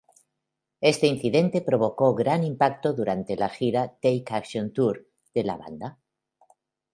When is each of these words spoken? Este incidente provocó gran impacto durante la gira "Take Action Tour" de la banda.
Este 0.81 1.05
incidente 1.05 1.61
provocó 1.61 2.15
gran 2.15 2.43
impacto 2.43 2.93
durante 2.93 3.35
la 3.35 3.49
gira 3.49 3.89
"Take 4.01 4.23
Action 4.31 4.73
Tour" 4.73 5.07
de 5.31 5.43
la 5.43 5.57
banda. 5.57 5.99